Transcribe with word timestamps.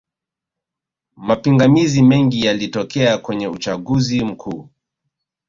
mapingamizi 1.17 2.01
mengi 2.03 2.45
yalitokea 2.45 3.17
kwenye 3.17 3.47
uchaguzi 3.47 4.23
mkuu 4.25 4.69